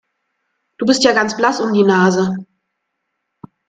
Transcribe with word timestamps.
Du 0.79 0.87
bist 0.87 1.03
ja 1.03 1.11
ganz 1.13 1.37
blass 1.37 1.61
um 1.61 1.73
die 1.73 1.83
Nase. 1.83 2.43